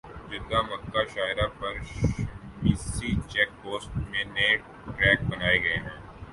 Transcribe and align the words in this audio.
Jeddah 0.29 0.59
Mecca 0.61 1.01
شاہراہ 1.13 1.49
پر 1.59 1.73
Shumaisi 1.89 3.11
check 3.29 3.49
post 3.61 3.97
میں 4.09 4.23
نئے 4.25 4.55
ٹریک 4.87 5.19
بنائے 5.29 5.61
گئے 5.63 5.77
ہیں 5.77 5.97